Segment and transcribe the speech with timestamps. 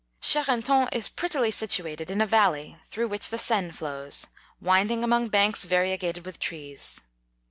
[0.19, 4.25] Charenton is prettily situated in a* valley, through which the Seine flows,
[4.59, 7.01] winding among banks variegated with trees.